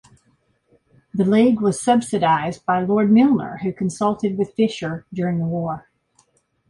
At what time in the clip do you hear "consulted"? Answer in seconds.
3.71-4.35